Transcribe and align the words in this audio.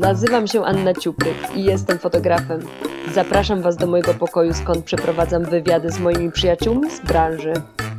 Nazywam 0.00 0.46
się 0.46 0.64
Anna 0.64 0.94
Ciupryk 0.94 1.56
i 1.56 1.64
jestem 1.64 1.98
fotografem. 1.98 2.60
Zapraszam 3.14 3.62
Was 3.62 3.76
do 3.76 3.86
mojego 3.86 4.14
pokoju, 4.14 4.54
skąd 4.54 4.84
przeprowadzam 4.84 5.44
wywiady 5.44 5.90
z 5.90 5.98
moimi 5.98 6.32
przyjaciółmi 6.32 6.90
z 6.90 7.00
branży 7.00 7.52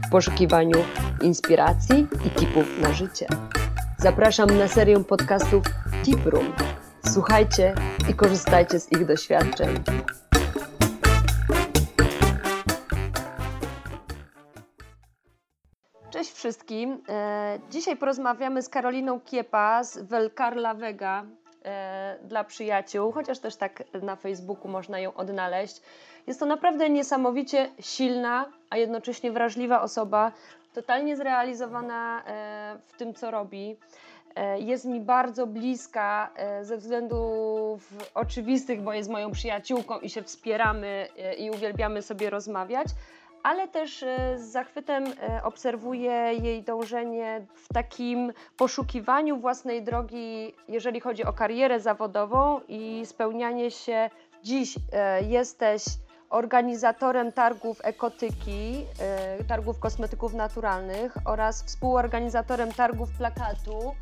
w 0.08 0.10
poszukiwaniu 0.12 0.78
inspiracji 1.22 2.08
i 2.26 2.29
tipów 2.29 2.79
na 2.82 2.94
życie. 2.94 3.28
Zapraszam 3.97 4.58
na 4.58 4.68
serię 4.68 5.04
podcastów 5.04 5.64
Tip 6.04 6.26
Room. 6.26 6.54
Słuchajcie 7.14 7.76
i 8.10 8.13
korzystajcie 8.13 8.79
z 8.79 8.92
ich 8.92 9.06
doświadczeń. 9.06 9.70
Cześć 16.09 16.31
wszystkim. 16.31 17.04
E, 17.09 17.59
dzisiaj 17.70 17.98
porozmawiamy 17.98 18.62
z 18.62 18.70
Karoliną 18.70 19.20
Kiepa 19.20 19.84
z 19.84 19.98
Velcarla 19.98 20.74
Vega 20.74 21.26
dla 22.24 22.44
przyjaciół, 22.44 23.12
chociaż 23.12 23.40
też 23.40 23.56
tak 23.56 23.84
na 24.02 24.16
Facebooku 24.16 24.68
można 24.68 25.00
ją 25.00 25.14
odnaleźć. 25.14 25.82
Jest 26.28 26.40
to 26.40 26.46
naprawdę 26.46 26.90
niesamowicie 26.90 27.70
silna, 27.80 28.46
a 28.70 28.78
jednocześnie 28.78 29.32
wrażliwa 29.32 29.82
osoba, 29.82 30.32
totalnie 30.74 31.18
zrealizowana 31.18 32.24
e, 32.26 32.80
w 32.86 32.98
tym, 32.98 33.14
co 33.14 33.32
robi. 33.32 33.78
Jest 34.58 34.86
mi 34.86 35.00
bardzo 35.02 35.48
bliska 35.48 36.30
ze 36.62 36.78
względów 36.78 37.94
oczywistych, 38.14 38.82
bo 38.82 38.94
jest 38.94 39.10
moją 39.10 39.32
przyjaciółką 39.32 40.00
i 40.00 40.10
się 40.10 40.24
wspieramy 40.24 41.08
i 41.38 41.52
uwielbiamy 41.52 42.02
sobie 42.02 42.30
rozmawiać 42.30 42.88
ale 43.44 43.68
też 43.68 44.04
e, 44.04 44.40
z 44.40 44.52
zachwytem 44.52 45.05
e, 45.05 45.44
obserwuję 45.44 46.12
jej 46.41 46.63
dążenie 46.63 47.45
w 47.54 47.73
takim 47.73 48.34
poszukiwaniu 48.58 49.38
własnej 49.40 49.84
drogi, 49.84 50.54
jeżeli 50.68 50.99
chodzi 50.99 51.24
o 51.24 51.34
karierę 51.34 51.79
zawodową 51.79 52.60
i 52.68 53.01
spełnianie 53.05 53.71
się. 53.71 54.10
Dziś 54.43 54.76
e, 54.93 55.24
jesteś 55.24 55.84
organizatorem 56.29 57.32
targów 57.32 57.79
ekotyki, 57.84 58.85
targów 59.48 59.79
kosmetyków 59.79 60.34
naturalnych 60.34 61.18
oraz 61.26 61.63
współorganizatorem 61.63 62.73
targów 62.73 63.10
plakatu. 63.18 63.96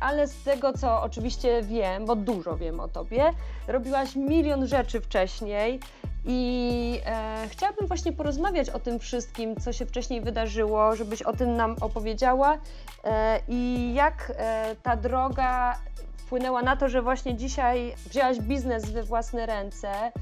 Ale 0.00 0.26
z 0.26 0.42
tego, 0.44 0.72
co 0.72 1.02
oczywiście 1.02 1.62
wiem, 1.62 2.06
bo 2.06 2.16
dużo 2.16 2.56
wiem 2.56 2.80
o 2.80 2.88
tobie, 2.88 3.32
robiłaś 3.68 4.16
milion 4.16 4.66
rzeczy 4.66 5.00
wcześniej 5.00 5.80
i 6.24 7.00
e, 7.06 7.48
chciałabym 7.48 7.86
właśnie 7.86 8.12
porozmawiać 8.12 8.70
o 8.70 8.78
tym 8.78 8.98
wszystkim, 8.98 9.56
co 9.56 9.72
się 9.72 9.86
wcześniej 9.86 10.20
wydarzyło, 10.20 10.96
żebyś 10.96 11.22
o 11.22 11.32
tym 11.32 11.56
nam 11.56 11.76
opowiedziała 11.80 12.58
e, 13.04 13.40
i 13.48 13.92
jak 13.94 14.32
e, 14.36 14.76
ta 14.82 14.96
droga 14.96 15.78
wpłynęła 16.16 16.62
na 16.62 16.76
to, 16.76 16.88
że 16.88 17.02
właśnie 17.02 17.36
dzisiaj 17.36 17.94
wzięłaś 18.10 18.38
biznes 18.40 18.90
we 18.90 19.02
własne 19.02 19.46
ręce. 19.46 20.12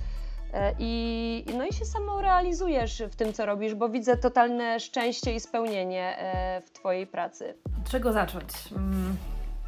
E, 0.52 0.74
I, 0.78 1.44
no 1.56 1.66
i 1.66 1.72
się 1.72 1.84
samo 1.84 2.20
realizujesz 2.20 3.02
w 3.10 3.16
tym, 3.16 3.32
co 3.32 3.46
robisz, 3.46 3.74
bo 3.74 3.88
widzę 3.88 4.16
totalne 4.16 4.80
szczęście 4.80 5.34
i 5.34 5.40
spełnienie 5.40 6.18
e, 6.18 6.60
w 6.60 6.70
Twojej 6.70 7.06
pracy. 7.06 7.54
Od 7.82 7.90
czego 7.90 8.12
zacząć? 8.12 8.44
Mm, 8.72 9.16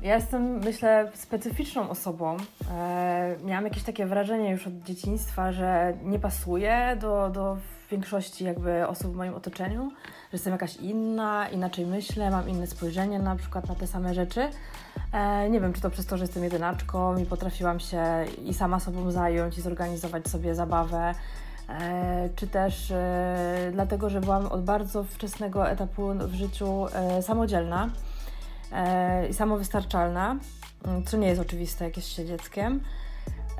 ja 0.02 0.14
jestem, 0.14 0.58
myślę, 0.58 1.10
specyficzną 1.14 1.90
osobą. 1.90 2.36
E, 2.70 3.36
miałam 3.44 3.64
jakieś 3.64 3.82
takie 3.82 4.06
wrażenie 4.06 4.50
już 4.50 4.66
od 4.66 4.82
dzieciństwa, 4.82 5.52
że 5.52 5.94
nie 6.02 6.18
pasuję 6.18 6.96
do, 7.00 7.30
do 7.30 7.56
większości 7.90 8.44
jakby 8.44 8.86
osób 8.86 9.12
w 9.12 9.16
moim 9.16 9.34
otoczeniu, 9.34 9.90
że 9.90 10.32
jestem 10.32 10.52
jakaś 10.52 10.76
inna, 10.76 11.48
inaczej 11.48 11.86
myślę, 11.86 12.30
mam 12.30 12.48
inne 12.48 12.66
spojrzenie 12.66 13.18
na 13.18 13.36
przykład 13.36 13.68
na 13.68 13.74
te 13.74 13.86
same 13.86 14.14
rzeczy. 14.14 14.48
E, 15.12 15.50
nie 15.50 15.60
wiem, 15.60 15.72
czy 15.72 15.80
to 15.80 15.90
przez 15.90 16.06
to, 16.06 16.16
że 16.16 16.24
jestem 16.24 16.44
jedynaczką 16.44 17.18
i 17.18 17.26
potrafiłam 17.26 17.80
się 17.80 18.04
i 18.44 18.54
sama 18.54 18.80
sobą 18.80 19.10
zająć 19.10 19.58
i 19.58 19.60
zorganizować 19.60 20.28
sobie 20.28 20.54
zabawę, 20.54 21.14
e, 21.68 22.28
czy 22.36 22.46
też 22.46 22.90
e, 22.90 23.70
dlatego, 23.72 24.10
że 24.10 24.20
byłam 24.20 24.46
od 24.46 24.64
bardzo 24.64 25.04
wczesnego 25.04 25.70
etapu 25.70 26.08
w 26.18 26.34
życiu 26.34 26.86
e, 26.86 27.22
samodzielna 27.22 27.90
i 29.30 29.34
samowystarczalna, 29.34 30.36
mm, 30.84 31.04
co 31.04 31.16
nie 31.16 31.28
jest 31.28 31.40
oczywiste, 31.40 31.84
jak 31.84 31.96
jest 31.96 32.08
się 32.08 32.24
dzieckiem. 32.24 32.80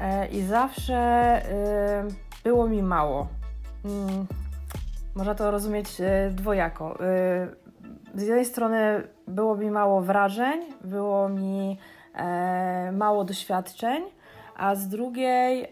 E, 0.00 0.26
I 0.26 0.42
zawsze 0.42 0.94
e, 0.94 2.08
było 2.44 2.68
mi 2.68 2.82
mało. 2.82 3.28
Mm, 3.84 4.26
można 5.14 5.34
to 5.34 5.50
rozumieć 5.50 5.88
dwojako. 6.30 6.98
Z 8.14 8.22
jednej 8.22 8.44
strony 8.44 9.02
było 9.28 9.56
mi 9.56 9.70
mało 9.70 10.00
wrażeń, 10.00 10.60
było 10.84 11.28
mi 11.28 11.78
mało 12.92 13.24
doświadczeń, 13.24 14.02
a 14.56 14.74
z 14.74 14.88
drugiej 14.88 15.66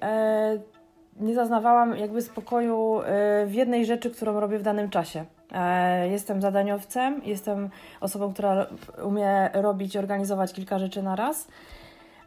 nie 1.16 1.34
zaznawałam 1.34 1.96
jakby 1.96 2.22
spokoju 2.22 3.00
w 3.46 3.52
jednej 3.52 3.86
rzeczy, 3.86 4.10
którą 4.10 4.40
robię 4.40 4.58
w 4.58 4.62
danym 4.62 4.90
czasie. 4.90 5.24
E, 5.52 6.08
jestem 6.08 6.40
zadaniowcem, 6.40 7.20
jestem 7.24 7.70
osobą, 8.00 8.32
która 8.32 8.66
umie 9.02 9.50
robić 9.52 9.96
organizować 9.96 10.52
kilka 10.52 10.78
rzeczy 10.78 11.02
na 11.02 11.16
raz. 11.16 11.48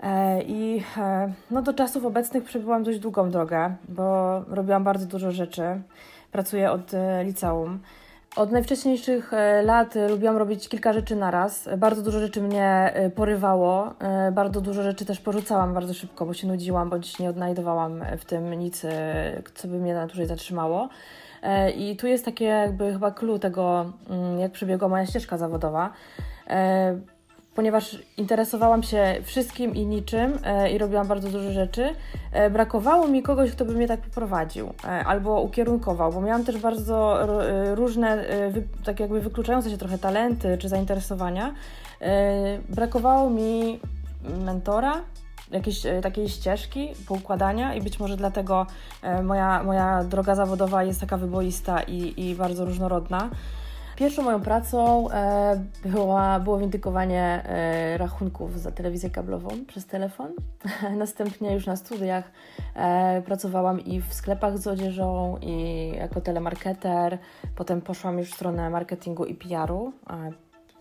E, 0.03 0.41
I 0.41 0.83
e, 0.97 1.33
no, 1.51 1.61
do 1.61 1.73
czasów 1.73 2.05
obecnych 2.05 2.43
przebyłam 2.43 2.83
dość 2.83 2.99
długą 2.99 3.31
drogę, 3.31 3.75
bo 3.89 4.39
robiłam 4.47 4.83
bardzo 4.83 5.05
dużo 5.05 5.31
rzeczy. 5.31 5.81
Pracuję 6.31 6.71
od 6.71 6.91
liceum. 7.23 7.79
Od 8.35 8.51
najwcześniejszych 8.51 9.31
lat 9.63 9.93
lubiłam 10.09 10.37
robić 10.37 10.69
kilka 10.69 10.93
rzeczy 10.93 11.15
na 11.15 11.31
raz. 11.31 11.69
Bardzo 11.77 12.01
dużo 12.01 12.19
rzeczy 12.19 12.41
mnie 12.41 12.93
porywało, 13.15 13.93
bardzo 14.31 14.61
dużo 14.61 14.83
rzeczy 14.83 15.05
też 15.05 15.19
porzucałam 15.19 15.73
bardzo 15.73 15.93
szybko, 15.93 16.25
bo 16.25 16.33
się 16.33 16.47
nudziłam, 16.47 16.89
bądź 16.89 17.19
nie 17.19 17.29
odnajdowałam 17.29 18.03
w 18.17 18.25
tym 18.25 18.53
nic, 18.53 18.85
co 19.55 19.67
by 19.67 19.77
mnie 19.77 19.93
na 19.93 20.07
dłużej 20.07 20.25
zatrzymało. 20.25 20.89
E, 21.41 21.71
I 21.71 21.95
tu 21.95 22.07
jest 22.07 22.25
takie 22.25 22.45
jakby 22.45 22.93
chyba 22.93 23.11
clue 23.11 23.39
tego, 23.39 23.93
mm, 24.09 24.39
jak 24.39 24.51
przebiegła 24.51 24.87
moja 24.87 25.05
ścieżka 25.05 25.37
zawodowa 25.37 25.93
e, 26.49 26.99
ponieważ 27.55 27.99
interesowałam 28.17 28.83
się 28.83 29.15
wszystkim 29.23 29.75
i 29.75 29.85
niczym 29.85 30.37
e, 30.43 30.71
i 30.71 30.77
robiłam 30.77 31.07
bardzo 31.07 31.29
dużo 31.29 31.51
rzeczy, 31.51 31.89
brakowało 32.51 33.07
mi 33.07 33.23
kogoś, 33.23 33.51
kto 33.51 33.65
by 33.65 33.73
mnie 33.73 33.87
tak 33.87 34.01
poprowadził 34.01 34.73
albo 35.05 35.41
ukierunkował, 35.41 36.11
bo 36.11 36.21
miałam 36.21 36.45
też 36.45 36.57
bardzo 36.57 37.19
różne, 37.75 38.25
tak 38.83 38.99
jakby 38.99 39.21
wykluczające 39.21 39.69
się 39.69 39.77
trochę 39.77 39.97
talenty 39.97 40.57
czy 40.57 40.69
zainteresowania. 40.69 41.53
Brakowało 42.69 43.29
mi 43.29 43.79
mentora, 44.45 45.01
jakiejś 45.51 45.85
e, 45.85 46.01
takiej 46.01 46.29
ścieżki 46.29 46.89
poukładania 47.07 47.75
i 47.75 47.81
być 47.81 47.99
może 47.99 48.17
dlatego 48.17 48.67
e, 49.01 49.23
moja, 49.23 49.63
moja 49.63 50.03
droga 50.03 50.35
zawodowa 50.35 50.83
jest 50.83 50.99
taka 50.99 51.17
wyboista 51.17 51.81
i, 51.81 52.29
i 52.29 52.35
bardzo 52.35 52.65
różnorodna. 52.65 53.29
Pierwszą 53.95 54.23
moją 54.23 54.41
pracą 54.41 55.09
e, 55.11 55.63
była, 55.85 56.39
było 56.39 56.57
windykowanie 56.57 57.43
rachunków 57.97 58.59
za 58.59 58.71
telewizję 58.71 59.09
kablową 59.09 59.49
przez 59.67 59.85
telefon. 59.85 60.31
Następnie 60.97 61.53
już 61.53 61.65
na 61.65 61.75
studiach 61.75 62.31
pracowałam 63.25 63.79
i 63.79 64.01
w 64.01 64.13
sklepach 64.13 64.57
z 64.57 64.67
odzieżą, 64.67 65.37
i 65.41 65.87
jako 65.95 66.21
telemarketer. 66.21 67.17
Potem 67.55 67.81
poszłam 67.81 68.17
już 68.19 68.31
w 68.31 68.35
stronę 68.35 68.69
marketingu 68.69 69.25
i 69.25 69.35
PR-u 69.35 69.93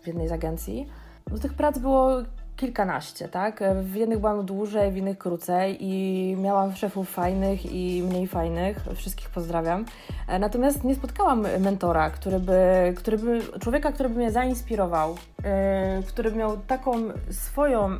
w 0.01 0.07
jednej 0.07 0.27
z 0.27 0.31
agencji. 0.31 0.87
Do 1.27 1.39
tych 1.39 1.53
prac 1.53 1.79
było 1.79 2.23
kilkanaście, 2.61 3.27
tak? 3.27 3.59
W 3.81 3.95
jednych 3.95 4.19
byłam 4.19 4.45
dłużej, 4.45 4.91
w 4.91 4.97
innych 4.97 5.17
krócej 5.17 5.77
i 5.79 6.35
miałam 6.35 6.75
szefów 6.75 7.09
fajnych 7.09 7.73
i 7.73 8.03
mniej 8.03 8.27
fajnych. 8.27 8.85
Wszystkich 8.95 9.29
pozdrawiam. 9.29 9.85
E, 10.27 10.39
natomiast 10.39 10.83
nie 10.83 10.95
spotkałam 10.95 11.47
mentora, 11.59 12.09
który 12.09 12.39
by, 12.39 12.93
który 12.97 13.17
by 13.17 13.41
człowieka, 13.59 13.91
który 13.91 14.09
by 14.09 14.15
mnie 14.15 14.31
zainspirował, 14.31 15.09
yy, 15.11 16.03
który 16.07 16.31
by 16.31 16.37
miał 16.37 16.57
taką 16.57 16.93
swoją, 17.31 17.89
yy, 17.89 17.99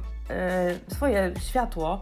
swoje 0.95 1.33
światło, 1.39 1.99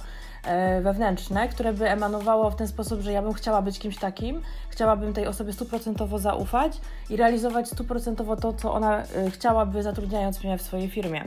wewnętrzne, 0.82 1.48
które 1.48 1.74
by 1.74 1.90
emanowało 1.90 2.52
w 2.52 2.56
ten 2.56 2.68
sposób, 2.68 3.02
że 3.02 3.12
ja 3.12 3.22
bym 3.22 3.34
chciała 3.34 3.62
być 3.62 3.80
kimś 3.80 3.98
takim, 3.98 4.42
chciałabym 4.70 5.14
tej 5.14 5.28
osobie 5.28 5.54
stuprocentowo 5.54 6.20
zaufać 6.20 6.82
i 7.10 7.16
realizować 7.16 7.70
stuprocentowo 7.70 8.36
to, 8.36 8.54
co 8.54 8.74
ona 8.74 9.04
chciałaby, 9.30 9.84
zatrudniając 9.84 10.44
mnie 10.44 10.58
w 10.58 10.62
swojej 10.62 10.90
firmie. 10.90 11.24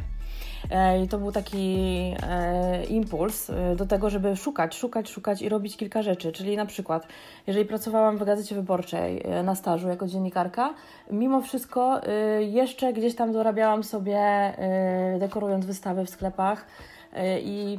E, 0.70 1.02
I 1.02 1.08
to 1.08 1.18
był 1.18 1.32
taki 1.32 1.76
e, 2.22 2.84
impuls 2.84 3.50
e, 3.50 3.76
do 3.76 3.86
tego, 3.86 4.10
żeby 4.10 4.36
szukać, 4.36 4.74
szukać, 4.74 5.10
szukać 5.10 5.42
i 5.42 5.48
robić 5.48 5.76
kilka 5.76 6.02
rzeczy. 6.02 6.32
Czyli 6.32 6.56
na 6.56 6.66
przykład, 6.66 7.06
jeżeli 7.46 7.66
pracowałam 7.66 8.18
w 8.18 8.24
Gazecie 8.24 8.54
Wyborczej 8.54 9.24
na 9.44 9.54
stażu 9.54 9.88
jako 9.88 10.06
dziennikarka, 10.06 10.74
mimo 11.10 11.40
wszystko 11.40 12.00
jeszcze 12.40 12.92
gdzieś 12.92 13.14
tam 13.14 13.32
dorabiałam 13.32 13.84
sobie, 13.84 14.52
dekorując 15.18 15.66
wystawy 15.66 16.04
w 16.04 16.10
sklepach 16.10 16.66
i 17.42 17.78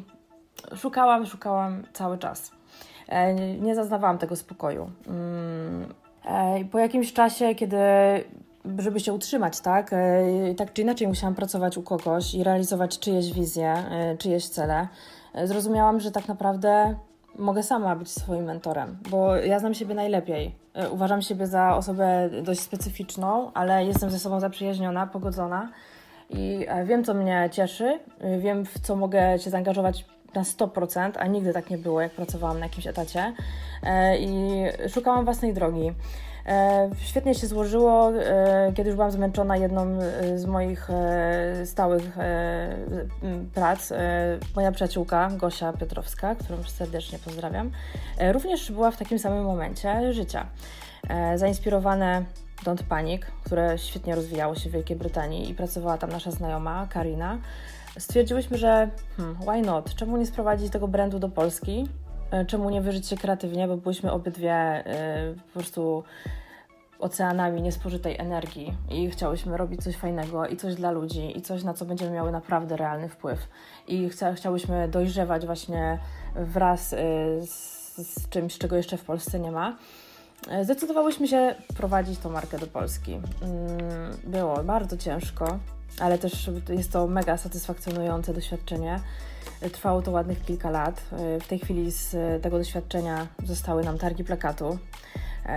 szukałam, 0.75 1.25
szukałam 1.25 1.83
cały 1.94 2.18
czas. 2.18 2.51
Nie 3.59 3.75
zaznawałam 3.75 4.18
tego 4.18 4.35
spokoju. 4.35 4.91
Mm, 5.07 5.94
po 6.71 6.80
jakimś 6.80 7.13
czasie, 7.13 7.56
kiedy 7.56 7.77
żeby 8.80 9.00
się 9.00 9.13
utrzymać, 9.13 9.60
tak? 9.60 9.92
Tak 10.57 10.74
czy 10.74 10.81
inaczej 10.81 11.07
musiałam 11.07 11.36
pracować 11.36 11.77
u 11.77 11.81
kogoś 11.83 12.33
i 12.33 12.44
realizować 12.44 13.00
czyjeś 13.00 13.33
wizje, 13.33 13.83
czyjeś 14.19 14.50
cele. 14.50 14.88
Zrozumiałam, 15.44 16.00
że 16.00 16.12
tak 16.12 16.27
naprawdę 16.27 16.95
mogę 17.36 17.63
sama 17.63 17.95
być 17.95 18.12
swoim 18.12 18.44
mentorem, 18.44 18.98
bo 19.10 19.36
ja 19.36 19.60
znam 19.60 19.74
siebie 19.74 19.95
najlepiej. 19.95 20.56
Uważam 20.92 21.21
siebie 21.21 21.48
za 21.48 21.75
osobę 21.75 22.30
dość 22.44 22.60
specyficzną, 22.60 23.51
ale 23.54 23.86
jestem 23.86 24.10
ze 24.10 24.19
sobą 24.19 24.39
zaprzyjaźniona, 24.39 25.07
pogodzona 25.07 25.69
i 26.30 26.68
wiem, 26.86 27.04
co 27.04 27.13
mnie 27.13 27.50
cieszy, 27.51 28.00
wiem, 28.39 28.66
w 28.66 28.80
co 28.80 28.95
mogę 28.95 29.39
się 29.39 29.50
zaangażować 29.50 30.06
na 30.36 30.42
100%, 30.42 31.12
a 31.19 31.27
nigdy 31.27 31.54
tak 31.54 31.69
nie 31.69 31.77
było, 31.77 32.01
jak 32.01 32.12
pracowałam 32.12 32.59
na 32.59 32.66
jakimś 32.66 32.88
etacie 32.88 33.33
e, 33.83 34.18
i 34.18 34.63
szukałam 34.89 35.25
własnej 35.25 35.54
drogi. 35.54 35.92
E, 36.45 36.90
świetnie 36.98 37.36
się 37.36 37.48
złożyło, 37.48 38.12
e, 38.12 38.72
kiedy 38.75 38.90
już 38.90 38.95
byłam 38.95 39.12
zmęczona 39.12 39.57
jedną 39.57 40.00
z 40.36 40.45
moich 40.45 40.88
stałych 41.66 42.18
prac. 43.54 43.94
Moja 44.56 44.72
przyjaciółka 44.72 45.30
Gosia 45.38 45.74
Piotrowska, 45.74 46.36
którą 46.36 46.63
serdecznie 46.63 47.19
pozdrawiam, 47.19 47.72
również 48.31 48.72
była 48.72 48.92
w 48.92 48.98
takim 48.98 49.19
samym 49.19 49.44
momencie 49.44 50.13
życia. 50.13 50.45
Zainspirowane 51.36 52.25
Don't 52.66 52.84
Panic, 52.84 53.22
które 53.44 53.78
świetnie 53.78 54.16
rozwijało 54.16 54.56
się 54.56 54.69
w 54.69 54.74
Wielkiej 54.74 54.98
Brytanii 54.98 55.50
i 55.50 55.56
pracowała 55.56 55.98
tam 55.98 56.10
nasza 56.10 56.31
znajoma 56.31 56.88
Karina, 56.90 57.38
stwierdziłyśmy, 58.00 58.57
że 58.57 58.90
hmm, 59.18 59.38
why 59.42 59.62
not? 59.62 59.95
Czemu 59.95 60.18
nie 60.18 60.25
sprowadzić 60.25 60.72
tego 60.72 60.88
brandu 60.88 61.19
do 61.19 61.30
Polski? 61.30 61.88
E, 62.33 62.45
czemu 62.45 62.69
nie 62.69 62.81
wyżyć 62.81 63.07
się 63.07 63.18
kreatywnie, 63.18 63.68
bo 63.68 63.77
byłyśmy 63.77 64.12
obydwie 64.12 64.83
yy, 64.85 65.35
po 65.35 65.53
prostu 65.53 66.03
oceanami 67.00 67.62
niespożytej 67.62 68.19
energii 68.19 68.74
i 68.89 69.09
chciałyśmy 69.09 69.57
robić 69.57 69.83
coś 69.83 69.95
fajnego 69.95 70.47
i 70.47 70.57
coś 70.57 70.75
dla 70.75 70.91
ludzi 70.91 71.38
i 71.38 71.41
coś, 71.41 71.63
na 71.63 71.74
co 71.74 71.85
będziemy 71.85 72.12
miały 72.12 72.31
naprawdę 72.31 72.77
realny 72.77 73.09
wpływ. 73.09 73.47
I 73.88 74.09
chcia, 74.09 74.33
chciałyśmy 74.33 74.88
dojrzewać 74.88 75.45
właśnie 75.45 76.00
wraz 76.35 76.91
yy, 76.91 76.97
z, 77.47 77.97
z 77.97 78.30
czymś, 78.30 78.57
czego 78.57 78.75
jeszcze 78.75 78.97
w 78.97 79.03
Polsce 79.03 79.39
nie 79.39 79.51
ma. 79.51 79.77
Zdecydowałyśmy 80.63 81.27
się 81.27 81.56
prowadzić 81.77 82.19
tą 82.19 82.30
markę 82.30 82.59
do 82.59 82.68
Polski. 82.68 83.13
Mm, 83.13 83.24
było 84.24 84.63
bardzo 84.63 84.97
ciężko, 84.97 85.59
ale 86.00 86.18
też 86.18 86.50
jest 86.69 86.91
to 86.91 87.07
mega 87.07 87.38
satysfakcjonujące 87.38 88.33
doświadczenie. 88.33 89.00
Trwało 89.72 90.01
to 90.01 90.12
ładnych 90.12 90.45
kilka 90.45 90.69
lat. 90.69 91.01
W 91.42 91.48
tej 91.48 91.60
chwili 91.60 91.92
z 91.92 92.44
tego 92.44 92.57
doświadczenia 92.57 93.28
zostały 93.44 93.84
nam 93.84 93.98
targi 93.98 94.24
plakatu. 94.24 94.78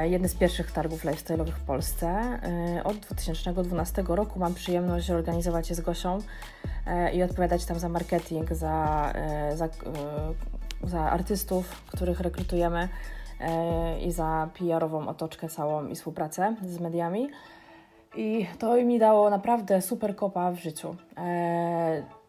Jedne 0.03 0.29
z 0.29 0.35
pierwszych 0.35 0.73
targów 0.73 1.05
lifestyle'owych 1.05 1.53
w 1.53 1.65
Polsce. 1.65 2.39
Od 2.85 2.97
2012 2.97 4.05
roku 4.09 4.39
mam 4.39 4.55
przyjemność 4.55 5.11
organizować 5.11 5.71
je 5.71 5.77
z 5.77 5.81
Gosią 5.81 6.19
i 7.13 7.23
odpowiadać 7.23 7.65
tam 7.65 7.79
za 7.79 7.89
marketing, 7.89 8.53
za, 8.53 9.13
za, 9.55 9.69
za 10.83 11.01
artystów, 11.01 11.83
których 11.87 12.21
rekrutujemy 12.21 12.89
i 14.07 14.13
za 14.13 14.49
PR-ową 14.59 15.09
otoczkę 15.09 15.49
całą 15.49 15.87
i 15.87 15.95
współpracę 15.95 16.57
z 16.63 16.81
mediami. 16.81 17.29
I 18.17 18.47
to 18.59 18.77
mi 18.77 18.99
dało 18.99 19.31
naprawdę 19.31 19.83
super 19.83 20.17
kopa 20.17 20.53
w 20.53 20.57
życiu. 20.57 20.97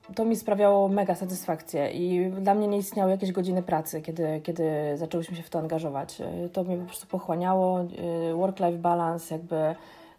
E, 0.09 0.13
to 0.13 0.25
mi 0.25 0.36
sprawiało 0.36 0.88
mega 0.88 1.15
satysfakcję 1.15 1.92
i 1.92 2.31
dla 2.31 2.54
mnie 2.54 2.68
nie 2.68 2.77
istniały 2.77 3.12
jakieś 3.12 3.31
godziny 3.31 3.63
pracy, 3.63 4.01
kiedy, 4.01 4.42
kiedy 4.44 4.63
zaczęłyśmy 4.95 5.38
się 5.38 5.44
w 5.44 5.50
to 5.50 5.59
angażować. 5.59 6.21
E, 6.21 6.50
to 6.50 6.63
mnie 6.63 6.77
po 6.77 6.86
prostu 6.86 7.07
pochłaniało. 7.07 7.80
E, 7.80 7.86
work-life 8.33 8.77
balance 8.77 9.36
jakby 9.36 9.75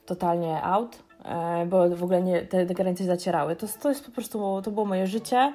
totalnie 0.06 0.62
out, 0.62 0.99
bo 1.67 1.96
w 1.96 2.05
ogóle 2.05 2.23
nie, 2.23 2.43
te, 2.43 2.67
te 2.67 2.75
granice 2.75 3.05
zacierały. 3.05 3.56
To, 3.56 3.67
to 3.82 3.88
jest 3.88 4.05
po 4.05 4.11
prostu, 4.11 4.62
to 4.62 4.70
było 4.70 4.87
moje 4.87 5.06
życie 5.06 5.52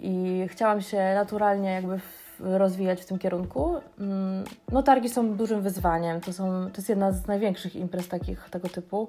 i 0.00 0.44
chciałam 0.48 0.80
się 0.82 1.14
naturalnie 1.14 1.70
jakby 1.70 2.00
rozwijać 2.40 3.02
w 3.02 3.06
tym 3.06 3.18
kierunku. 3.18 3.76
Mm, 4.00 4.44
no 4.72 4.82
targi 4.82 5.08
są 5.08 5.36
dużym 5.36 5.62
wyzwaniem, 5.62 6.20
to, 6.20 6.32
są, 6.32 6.70
to 6.72 6.76
jest 6.76 6.88
jedna 6.88 7.12
z 7.12 7.26
największych 7.26 7.76
imprez 7.76 8.08
takich, 8.08 8.48
tego 8.50 8.68
typu. 8.68 9.08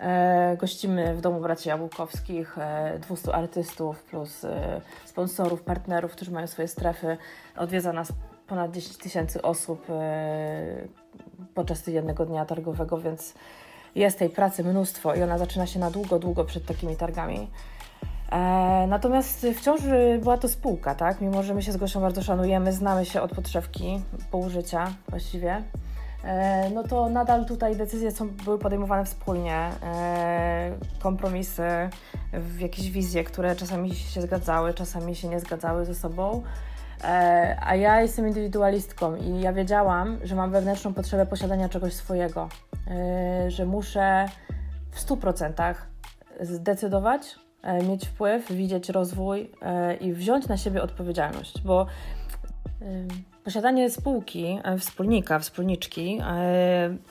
E, 0.00 0.56
gościmy 0.56 1.14
w 1.14 1.20
Domu 1.20 1.40
Braci 1.40 1.68
Jabłkowskich 1.68 2.58
e, 2.58 2.98
200 2.98 3.34
artystów 3.34 4.02
plus 4.02 4.44
e, 4.44 4.80
sponsorów, 5.04 5.62
partnerów, 5.62 6.12
którzy 6.12 6.30
mają 6.30 6.46
swoje 6.46 6.68
strefy. 6.68 7.16
Odwiedza 7.56 7.92
nas 7.92 8.12
ponad 8.46 8.70
10 8.70 8.96
tysięcy 8.96 9.42
osób 9.42 9.86
e, 9.90 10.88
podczas 11.54 11.86
jednego 11.86 12.26
dnia 12.26 12.44
targowego, 12.44 12.98
więc 12.98 13.34
jest 13.94 14.18
tej 14.18 14.30
pracy 14.30 14.64
mnóstwo 14.64 15.14
i 15.14 15.22
ona 15.22 15.38
zaczyna 15.38 15.66
się 15.66 15.78
na 15.78 15.90
długo, 15.90 16.18
długo 16.18 16.44
przed 16.44 16.66
takimi 16.66 16.96
targami. 16.96 17.50
E, 18.32 18.86
natomiast 18.88 19.46
wciąż 19.56 19.80
była 20.20 20.38
to 20.38 20.48
spółka, 20.48 20.94
tak? 20.94 21.20
Mimo, 21.20 21.42
że 21.42 21.54
my 21.54 21.62
się 21.62 21.72
z 21.72 21.76
Gosią 21.76 22.00
bardzo 22.00 22.22
szanujemy, 22.22 22.72
znamy 22.72 23.04
się 23.04 23.22
od 23.22 23.34
podszewki, 23.34 24.02
pół 24.30 24.50
życia 24.50 24.92
właściwie, 25.08 25.62
e, 26.24 26.70
no 26.70 26.82
to 26.82 27.08
nadal 27.08 27.46
tutaj 27.46 27.76
decyzje 27.76 28.10
są, 28.10 28.28
były 28.28 28.58
podejmowane 28.58 29.04
wspólnie. 29.04 29.70
E, 29.82 30.72
kompromisy, 31.02 31.62
jakieś 32.58 32.90
wizje, 32.90 33.24
które 33.24 33.56
czasami 33.56 33.94
się 33.94 34.22
zgadzały, 34.22 34.74
czasami 34.74 35.16
się 35.16 35.28
nie 35.28 35.40
zgadzały 35.40 35.84
ze 35.84 35.94
sobą. 35.94 36.42
A 37.60 37.74
ja 37.74 38.00
jestem 38.00 38.28
indywidualistką 38.28 39.16
i 39.16 39.40
ja 39.40 39.52
wiedziałam, 39.52 40.18
że 40.24 40.34
mam 40.34 40.50
wewnętrzną 40.50 40.94
potrzebę 40.94 41.26
posiadania 41.26 41.68
czegoś 41.68 41.94
swojego, 41.94 42.48
że 43.48 43.66
muszę 43.66 44.28
w 44.90 45.00
100% 45.00 45.74
zdecydować, 46.40 47.38
mieć 47.88 48.06
wpływ, 48.08 48.52
widzieć 48.52 48.88
rozwój 48.88 49.50
e, 49.62 49.94
i 49.94 50.12
wziąć 50.12 50.48
na 50.48 50.56
siebie 50.56 50.82
odpowiedzialność, 50.82 51.62
bo 51.62 51.86
posiadanie 53.44 53.90
spółki, 53.90 54.58
e, 54.64 54.78
wspólnika, 54.78 55.38
wspólniczki 55.38 56.20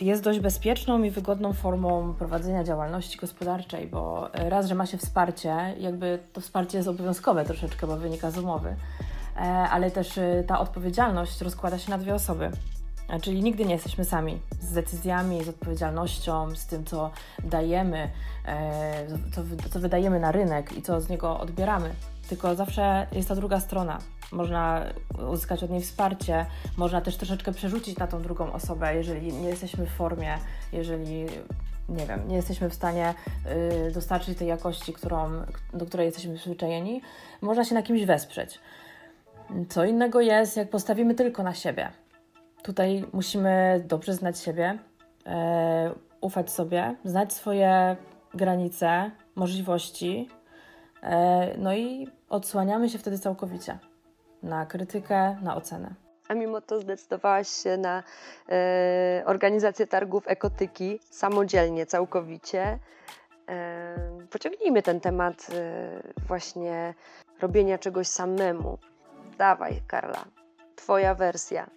jest 0.02 0.24
dość 0.24 0.40
bezpieczną 0.40 1.04
i 1.04 1.10
wygodną 1.10 1.54
formą 1.54 2.14
prowadzenia 2.14 2.64
działalności 2.64 3.18
gospodarczej, 3.18 3.88
bo 3.88 4.30
raz, 4.34 4.68
że 4.68 4.76
ma 4.76 4.86
się 4.86 4.98
wsparcie, 4.98 5.56
jakby 5.80 6.20
to 6.34 6.42
wsparcie 6.42 6.78
jest 6.78 6.90
obowiązkowe 6.90 7.46
troszeczkę, 7.46 7.88
bo 7.88 7.98
wynika 7.98 8.32
z 8.32 8.38
umowy, 8.38 8.76
ale 9.72 9.92
też 9.92 10.20
ta 10.48 10.60
odpowiedzialność 10.60 11.42
rozkłada 11.42 11.78
się 11.78 11.90
na 11.90 11.98
dwie 11.98 12.16
osoby. 12.16 12.52
Czyli 13.22 13.44
nigdy 13.44 13.66
nie 13.66 13.74
jesteśmy 13.74 14.06
sami 14.06 14.42
z 14.62 14.74
decyzjami, 14.74 15.44
z 15.44 15.50
odpowiedzialnością, 15.50 16.56
z 16.56 16.66
tym, 16.66 16.86
co 16.86 17.12
dajemy, 17.44 18.10
e, 18.46 19.08
co, 19.36 19.70
co 19.70 19.80
wydajemy 19.80 20.20
na 20.20 20.32
rynek 20.32 20.78
i 20.78 20.82
co 20.82 21.02
z 21.02 21.10
niego 21.10 21.40
odbieramy. 21.40 21.92
Tylko 22.30 22.56
zawsze 22.56 23.08
jest 23.12 23.30
ta 23.30 23.36
druga 23.36 23.60
strona. 23.60 24.00
Można 24.32 24.86
uzyskać 25.32 25.64
od 25.64 25.70
niej 25.70 25.82
wsparcie, 25.82 26.46
można 26.78 27.02
też 27.02 27.18
troszeczkę 27.18 27.52
przerzucić 27.52 27.98
na 27.98 28.08
tą 28.08 28.22
drugą 28.22 28.54
osobę, 28.54 28.96
jeżeli 28.96 29.34
nie 29.34 29.50
jesteśmy 29.50 29.86
w 29.86 29.90
formie, 29.90 30.38
jeżeli 30.74 31.26
nie 31.90 32.06
wiem, 32.06 32.28
nie 32.28 32.36
jesteśmy 32.36 32.70
w 32.70 32.74
stanie 32.74 33.14
y, 33.88 33.92
dostarczyć 33.92 34.38
tej 34.38 34.48
jakości, 34.48 34.94
którą, 34.94 35.32
do 35.74 35.86
której 35.86 36.06
jesteśmy 36.06 36.36
przyzwyczajeni, 36.36 37.02
można 37.42 37.66
się 37.66 37.76
na 37.76 37.84
kimś 37.84 38.06
wesprzeć. 38.06 38.60
Co 39.70 39.86
innego 39.86 40.22
jest, 40.22 40.58
jak 40.58 40.70
postawimy 40.70 41.16
tylko 41.16 41.44
na 41.44 41.54
siebie 41.54 41.92
Tutaj 42.64 43.06
musimy 43.14 43.84
dobrze 43.88 44.14
znać 44.14 44.40
siebie, 44.40 44.78
e, 45.26 45.92
ufać 46.22 46.52
sobie, 46.52 46.96
znać 47.04 47.34
swoje 47.34 47.96
granice, 48.34 49.12
możliwości, 49.36 50.30
e, 51.04 51.58
no 51.58 51.76
i 51.76 52.08
odsłaniamy 52.30 52.90
się 52.90 52.98
wtedy 52.98 53.20
całkowicie 53.20 53.78
na 54.44 54.66
krytykę, 54.66 55.38
na 55.42 55.56
ocenę. 55.56 55.94
A 56.28 56.34
mimo 56.34 56.62
to 56.62 56.80
zdecydowałaś 56.80 57.48
się 57.50 57.78
na 57.78 58.04
e, 58.50 59.24
organizację 59.26 59.88
targów 59.88 60.24
ekotyki 60.28 61.00
samodzielnie, 61.10 61.86
całkowicie. 61.86 62.80
E, 63.50 63.96
pociągnijmy 64.30 64.82
ten 64.82 65.00
temat 65.00 65.48
właśnie 66.28 66.94
robienia 67.42 67.78
czegoś 67.78 68.08
samemu. 68.08 68.78
Dawaj, 69.38 69.82
Karla, 69.88 70.26
Twoja 70.76 71.16
wersja 71.16 71.68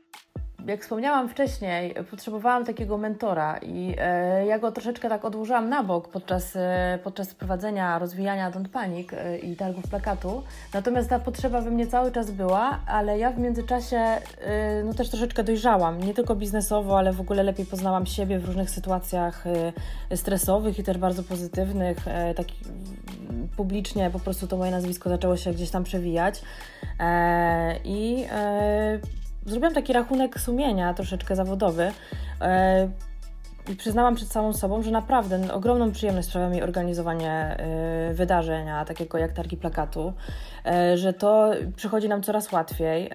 jak 0.66 0.82
wspomniałam 0.82 1.28
wcześniej, 1.28 1.94
potrzebowałam 2.10 2.64
takiego 2.64 2.98
mentora 2.98 3.58
i 3.58 3.94
e, 3.98 4.46
ja 4.46 4.58
go 4.58 4.72
troszeczkę 4.72 5.08
tak 5.08 5.24
odłożyłam 5.24 5.68
na 5.68 5.82
bok 5.82 6.08
podczas, 6.08 6.56
e, 6.56 6.98
podczas 7.04 7.34
prowadzenia, 7.34 7.98
rozwijania 7.98 8.50
Don't 8.50 8.68
Panic 8.68 9.12
e, 9.12 9.38
i 9.38 9.56
targów 9.56 9.88
plakatu. 9.88 10.42
Natomiast 10.74 11.08
ta 11.08 11.18
potrzeba 11.18 11.60
we 11.60 11.70
mnie 11.70 11.86
cały 11.86 12.12
czas 12.12 12.30
była, 12.30 12.80
ale 12.86 13.18
ja 13.18 13.30
w 13.30 13.38
międzyczasie 13.38 13.96
e, 13.96 14.82
no 14.84 14.94
też 14.94 15.08
troszeczkę 15.08 15.44
dojrzałam. 15.44 16.00
Nie 16.00 16.14
tylko 16.14 16.36
biznesowo, 16.36 16.98
ale 16.98 17.12
w 17.12 17.20
ogóle 17.20 17.42
lepiej 17.42 17.66
poznałam 17.66 18.06
siebie 18.06 18.38
w 18.38 18.44
różnych 18.44 18.70
sytuacjach 18.70 19.44
e, 20.10 20.16
stresowych 20.16 20.78
i 20.78 20.82
też 20.82 20.98
bardzo 20.98 21.22
pozytywnych. 21.22 21.98
Tak 22.36 22.46
publicznie 23.56 24.10
po 24.10 24.18
prostu 24.18 24.46
to 24.46 24.56
moje 24.56 24.70
nazwisko 24.70 25.10
zaczęło 25.10 25.36
się 25.36 25.52
gdzieś 25.52 25.70
tam 25.70 25.84
przewijać. 25.84 26.42
I 27.84 28.26
zrobiłam 29.46 29.74
taki 29.74 29.92
rachunek 29.92 30.40
sumienia 30.40 30.94
troszeczkę 30.94 31.36
zawodowy. 31.36 31.92
E, 32.40 32.88
i 33.68 33.76
przyznałam 33.76 34.14
przed 34.14 34.28
samą 34.28 34.52
sobą, 34.52 34.82
że 34.82 34.90
naprawdę 34.90 35.52
ogromną 35.52 35.92
przyjemność 35.92 36.28
sprawia 36.28 36.48
mi 36.48 36.62
organizowanie 36.62 37.56
y, 38.10 38.14
wydarzenia, 38.14 38.84
takiego 38.84 39.18
jak 39.18 39.32
targi 39.32 39.56
plakatu, 39.56 40.12
y, 40.92 40.98
że 40.98 41.12
to 41.12 41.50
przychodzi 41.76 42.08
nam 42.08 42.22
coraz 42.22 42.52
łatwiej, 42.52 43.06
y, 43.06 43.10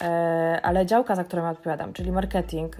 ale 0.61 0.85
działka, 0.85 1.15
za 1.15 1.23
którą 1.23 1.49
odpowiadam, 1.49 1.93
czyli 1.93 2.11
marketing, 2.11 2.75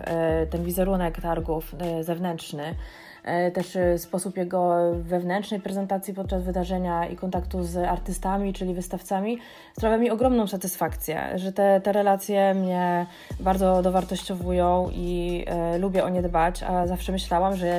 ten 0.50 0.64
wizerunek 0.64 1.22
targów 1.22 1.76
zewnętrzny, 2.02 2.64
E, 2.64 3.05
też 3.54 3.76
e, 3.76 3.98
sposób 3.98 4.38
jego 4.38 4.76
wewnętrznej 4.94 5.60
prezentacji 5.60 6.14
podczas 6.14 6.44
wydarzenia 6.44 7.08
i 7.08 7.16
kontaktu 7.16 7.64
z 7.64 7.78
artystami, 7.78 8.54
czyli 8.54 8.74
wystawcami, 8.74 9.40
sprawia 9.78 9.98
mi 9.98 10.12
ogromną 10.12 10.48
satysfakcję, 10.48 11.30
że 11.36 11.54
te, 11.54 11.82
te 11.82 11.92
relacje 11.92 12.54
mnie 12.54 13.06
bardzo 13.40 13.82
dowartościowują 13.82 14.90
i 14.94 15.44
e, 15.48 15.78
lubię 15.78 16.04
o 16.04 16.10
nie 16.10 16.22
dbać, 16.22 16.64
a 16.64 16.88
zawsze 16.88 17.12
myślałam, 17.12 17.56
że 17.56 17.68
ja 17.68 17.76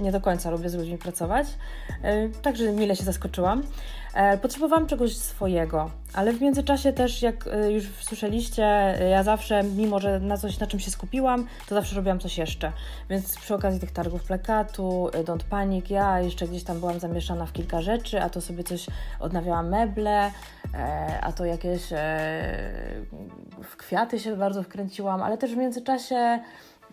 nie 0.00 0.12
do 0.12 0.20
końca 0.20 0.50
lubię 0.50 0.68
z 0.68 0.74
ludźmi 0.74 0.98
pracować. 0.98 1.46
E, 2.02 2.28
także 2.28 2.72
mile 2.72 2.96
się 2.96 3.04
zaskoczyłam. 3.04 3.62
E, 4.14 4.38
potrzebowałam 4.38 4.86
czegoś 4.86 5.16
swojego, 5.16 5.90
ale 6.14 6.32
w 6.32 6.40
międzyczasie 6.40 6.92
też, 6.92 7.22
jak 7.22 7.46
e, 7.46 7.72
już 7.72 7.84
słyszeliście, 8.00 8.62
ja 9.10 9.22
zawsze, 9.22 9.62
mimo 9.62 10.00
że 10.00 10.20
na 10.20 10.36
coś, 10.36 10.58
na 10.58 10.66
czym 10.66 10.80
się 10.80 10.90
skupiłam, 10.90 11.46
to 11.68 11.74
zawsze 11.74 11.96
robiłam 11.96 12.20
coś 12.20 12.38
jeszcze. 12.38 12.72
Więc 13.10 13.38
przy 13.38 13.54
okazji 13.54 13.80
tych 13.80 13.92
targów 13.92 14.24
plakatu, 14.24 14.67
e, 15.12 15.24
Don't 15.24 15.44
Panic, 15.50 15.90
ja 15.90 16.20
jeszcze 16.20 16.48
gdzieś 16.48 16.64
tam 16.64 16.80
byłam 16.80 17.00
zamieszana 17.00 17.46
w 17.46 17.52
kilka 17.52 17.80
rzeczy, 17.82 18.22
a 18.22 18.30
to 18.30 18.40
sobie 18.40 18.64
coś 18.64 18.86
odnawiałam 19.20 19.68
meble, 19.68 20.30
a 21.22 21.32
to 21.32 21.44
jakieś 21.44 21.82
w 23.62 23.76
kwiaty 23.76 24.18
się 24.18 24.36
bardzo 24.36 24.62
wkręciłam, 24.62 25.22
ale 25.22 25.38
też 25.38 25.54
w 25.54 25.56
międzyczasie 25.56 26.40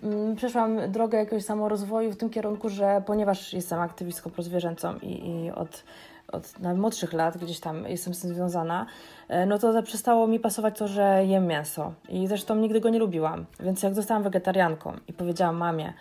mm, 0.03 0.36
przeszłam 0.36 0.91
drogę 0.91 1.17
jakiegoś 1.17 1.46
samorozwoju 1.46 2.12
w 2.12 2.17
tym 2.17 2.29
kierunku, 2.29 2.70
że 2.70 3.03
ponieważ 3.05 3.53
jestem 3.53 3.79
aktywistką 3.79 4.29
prozwierzęcą 4.29 5.00
i, 5.00 5.29
i 5.29 5.51
od 5.51 5.84
od 6.32 6.60
najmłodszych 6.60 7.13
lat, 7.13 7.38
gdzieś 7.38 7.60
tam 7.60 7.86
jestem 7.88 8.13
z 8.13 8.22
tym 8.22 8.34
związana, 8.34 8.86
e, 9.27 9.46
no 9.46 9.60
to 9.60 9.84
przestało 9.84 10.27
mi 10.27 10.39
pasować 10.39 10.77
to, 10.77 10.88
że 10.88 11.25
jem 11.25 11.48
mięso. 11.48 11.94
I 12.10 12.27
zresztą 12.27 12.55
nigdy 12.55 12.82
go 12.82 12.89
nie 12.89 13.00
lubiłam. 13.00 13.46
Więc 13.60 13.84
jak 13.84 13.94
zostałam 13.94 14.24
wegetarianką 14.24 14.94
i 15.08 15.13
powiedziałam 15.13 15.58
mamie, 15.58 15.94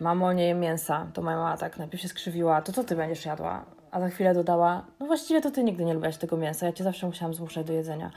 mamo, 0.00 0.32
nie 0.32 0.46
jem 0.46 0.60
mięsa, 0.60 1.06
to 1.12 1.22
moja 1.22 1.36
mama 1.36 1.56
tak 1.56 1.78
najpierw 1.78 2.02
się 2.02 2.08
skrzywiła, 2.08 2.62
to 2.62 2.72
co 2.72 2.84
ty 2.84 2.96
będziesz 2.96 3.26
jadła? 3.26 3.64
A 3.90 4.00
za 4.00 4.08
chwilę 4.08 4.34
dodała, 4.34 4.84
no 5.00 5.06
właściwie 5.06 5.40
to 5.40 5.50
ty 5.50 5.64
nigdy 5.64 5.84
nie 5.84 5.94
lubiłaś 5.94 6.16
tego 6.16 6.36
mięsa, 6.36 6.66
ja 6.66 6.72
cię 6.72 6.84
zawsze 6.84 7.06
musiałam 7.06 7.34
zmuszać 7.34 7.66
do 7.66 7.72
jedzenia. 7.72 8.10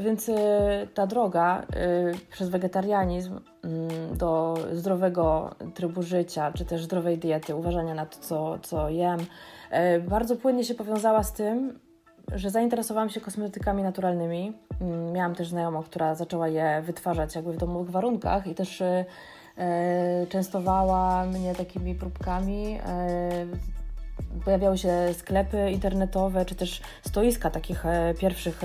Więc 0.00 0.28
y, 0.28 0.34
ta 0.94 1.06
droga 1.06 1.62
y, 1.62 2.28
przez 2.30 2.48
wegetarianizm 2.48 3.36
y, 3.36 4.16
do 4.16 4.58
zdrowego 4.72 5.54
trybu 5.74 6.02
życia, 6.02 6.52
czy 6.52 6.64
też 6.64 6.84
zdrowej 6.84 7.18
diety, 7.18 7.54
uważania 7.54 7.94
na 7.94 8.06
to, 8.06 8.18
co, 8.18 8.58
co 8.58 8.88
jem, 8.88 9.20
E, 9.70 10.00
bardzo 10.00 10.36
płynnie 10.36 10.64
się 10.64 10.74
powiązała 10.74 11.22
z 11.22 11.32
tym, 11.32 11.78
że 12.32 12.50
zainteresowałam 12.50 13.10
się 13.10 13.20
kosmetykami 13.20 13.82
naturalnymi. 13.82 14.52
Mm, 14.80 15.12
miałam 15.12 15.34
też 15.34 15.48
znajomą, 15.48 15.82
która 15.82 16.14
zaczęła 16.14 16.48
je 16.48 16.82
wytwarzać 16.82 17.34
jakby 17.34 17.52
w 17.52 17.56
domowych 17.56 17.90
warunkach 17.90 18.46
i 18.46 18.54
też 18.54 18.82
częstowała 20.28 21.24
mnie 21.24 21.54
takimi 21.54 21.94
próbkami. 21.94 22.78
E, 22.86 23.46
pojawiały 24.44 24.78
się 24.78 24.92
sklepy 25.18 25.70
internetowe, 25.70 26.44
czy 26.44 26.54
też 26.54 26.80
stoiska 27.06 27.50
takich 27.50 27.84
pierwszych 28.18 28.60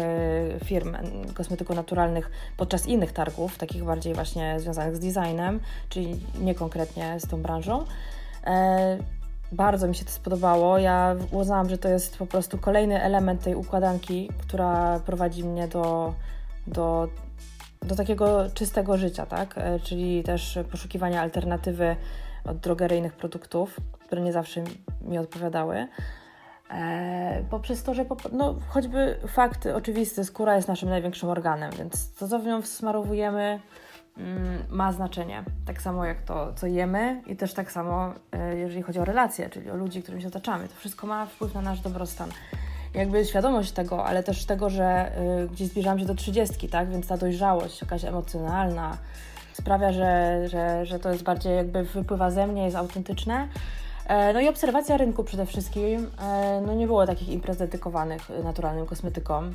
firm 0.65 0.95
kosmetyków 1.33 1.75
naturalnych 1.75 2.31
podczas 2.57 2.87
innych 2.87 3.11
targów, 3.11 3.57
takich 3.57 3.83
bardziej 3.83 4.13
właśnie 4.13 4.59
związanych 4.59 4.95
z 4.95 4.99
designem, 4.99 5.59
czyli 5.89 6.19
nie 6.41 6.55
konkretnie 6.55 7.19
z 7.19 7.27
tą 7.27 7.41
branżą. 7.41 7.85
Bardzo 9.51 9.87
mi 9.87 9.95
się 9.95 10.05
to 10.05 10.11
spodobało. 10.11 10.77
Ja 10.77 11.15
uznałam, 11.31 11.69
że 11.69 11.77
to 11.77 11.89
jest 11.89 12.17
po 12.17 12.25
prostu 12.25 12.57
kolejny 12.57 13.01
element 13.01 13.43
tej 13.43 13.55
układanki, 13.55 14.29
która 14.37 14.99
prowadzi 14.99 15.43
mnie 15.43 15.67
do, 15.67 16.13
do, 16.67 17.07
do 17.85 17.95
takiego 17.95 18.49
czystego 18.53 18.97
życia, 18.97 19.25
tak? 19.25 19.57
E, 19.57 19.79
czyli 19.79 20.23
też 20.23 20.59
poszukiwania 20.71 21.21
alternatywy 21.21 21.95
od 22.45 22.57
drogeryjnych 22.57 23.13
produktów, 23.13 23.79
które 23.99 24.21
nie 24.21 24.33
zawsze 24.33 24.63
mi 25.01 25.17
odpowiadały. 25.17 25.87
E, 26.71 27.43
poprzez 27.49 27.83
to, 27.83 27.93
że 27.93 28.05
no, 28.31 28.55
choćby 28.67 29.19
fakt 29.27 29.65
oczywisty, 29.65 30.23
skóra 30.23 30.55
jest 30.55 30.67
naszym 30.67 30.89
największym 30.89 31.29
organem, 31.29 31.71
więc 31.77 32.13
to, 32.13 32.27
co 32.27 32.39
w 32.39 32.45
nią 32.45 32.61
wsmarowujemy, 32.61 33.59
Mm, 34.17 34.63
ma 34.69 34.91
znaczenie. 34.91 35.43
Tak 35.65 35.81
samo 35.81 36.05
jak 36.05 36.21
to, 36.21 36.53
co 36.53 36.67
jemy, 36.67 37.21
i 37.27 37.35
też 37.35 37.53
tak 37.53 37.71
samo, 37.71 38.13
e, 38.31 38.57
jeżeli 38.57 38.81
chodzi 38.81 38.99
o 38.99 39.05
relacje, 39.05 39.49
czyli 39.49 39.71
o 39.71 39.75
ludzi, 39.75 40.01
którymi 40.01 40.21
się 40.21 40.27
otaczamy. 40.27 40.67
To 40.67 40.75
wszystko 40.75 41.07
ma 41.07 41.25
wpływ 41.25 41.53
na 41.53 41.61
nasz 41.61 41.79
dobrostan. 41.81 42.29
Jakby 42.95 43.25
świadomość 43.25 43.71
tego, 43.71 44.05
ale 44.05 44.23
też 44.23 44.45
tego, 44.45 44.69
że 44.69 45.11
y, 45.43 45.47
gdzieś 45.47 45.67
zbliżam 45.67 45.99
się 45.99 46.05
do 46.05 46.15
trzydziestki, 46.15 46.69
tak? 46.69 46.89
Więc 46.89 47.07
ta 47.07 47.17
dojrzałość 47.17 47.81
jakaś 47.81 48.05
emocjonalna 48.05 48.97
sprawia, 49.53 49.91
że, 49.91 50.41
że, 50.49 50.85
że 50.85 50.99
to 50.99 51.11
jest 51.11 51.23
bardziej 51.23 51.55
jakby 51.55 51.83
wypływa 51.83 52.31
ze 52.31 52.47
mnie, 52.47 52.63
jest 52.63 52.75
autentyczne. 52.75 53.47
E, 54.07 54.33
no 54.33 54.39
i 54.39 54.47
obserwacja 54.47 54.97
rynku 54.97 55.23
przede 55.23 55.45
wszystkim. 55.45 56.11
E, 56.21 56.61
no 56.65 56.73
nie 56.73 56.87
było 56.87 57.07
takich 57.07 57.29
imprez 57.29 57.57
dedykowanych 57.57 58.29
naturalnym 58.43 58.85
kosmetykom. 58.85 59.53